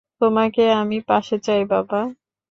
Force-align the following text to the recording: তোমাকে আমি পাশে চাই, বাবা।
তোমাকে 0.21 0.63
আমি 0.73 0.97
পাশে 1.07 1.37
চাই, 1.39 1.61
বাবা। 1.71 2.01